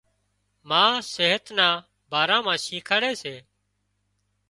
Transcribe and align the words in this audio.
ما 0.69 0.83
صحت 1.13 1.45
نا 1.57 1.69
ڀارا 2.11 2.37
مان 2.45 2.57
شيکاڙي 2.65 3.13
سي 3.21 3.35